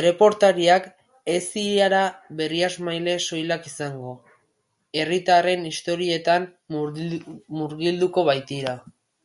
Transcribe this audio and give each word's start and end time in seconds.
Erreportariak 0.00 0.88
ez 1.36 1.44
dira 1.54 2.02
berriemaile 2.42 3.16
soilak 3.30 3.72
izango, 3.72 4.14
herritarren 5.04 5.68
istorioetan 5.74 6.50
murgilduko 7.58 8.32
baitira. 8.34 8.82